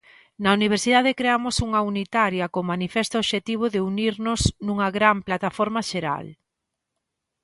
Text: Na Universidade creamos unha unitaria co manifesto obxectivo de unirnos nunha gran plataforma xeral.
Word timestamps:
Na 0.43 0.51
Universidade 0.57 1.17
creamos 1.19 1.55
unha 1.67 1.81
unitaria 1.91 2.45
co 2.53 2.69
manifesto 2.73 3.15
obxectivo 3.21 3.65
de 3.73 3.79
unirnos 3.89 4.41
nunha 4.65 4.87
gran 4.97 5.17
plataforma 5.27 5.81
xeral. 5.89 6.25